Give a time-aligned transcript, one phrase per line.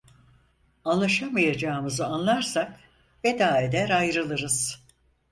[0.85, 2.79] Anlaşamayacağımızı anlarsak
[3.25, 4.81] veda eder ayrılırız…